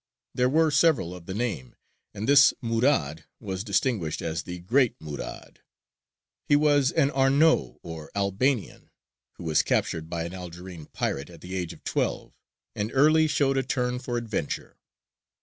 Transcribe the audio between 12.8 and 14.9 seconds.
early showed a turn for adventure.